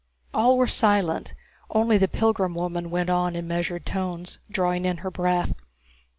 [0.33, 1.35] All were silent,
[1.69, 5.53] only the pilgrim woman went on in measured tones, drawing in her breath.